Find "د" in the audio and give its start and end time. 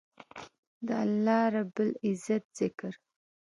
0.87-0.89